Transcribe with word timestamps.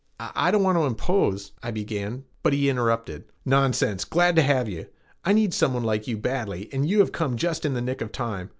"I 0.19 0.49
don't 0.49 0.63
want 0.63 0.79
to 0.79 0.85
impose" 0.87 1.51
I 1.61 1.69
began; 1.69 2.23
but 2.41 2.53
he 2.53 2.69
interrupted. 2.69 3.25
"Nonsense, 3.45 4.03
glad 4.03 4.35
to 4.37 4.41
have 4.41 4.67
you. 4.67 4.87
I 5.23 5.31
needed 5.31 5.53
someone 5.53 5.83
like 5.83 6.07
you 6.07 6.17
badly 6.17 6.69
and 6.73 6.89
you 6.89 7.01
have 7.01 7.11
come 7.11 7.37
just 7.37 7.65
in 7.65 7.75
the 7.75 7.81
nick 7.81 8.01
of 8.01 8.11
time. 8.11 8.49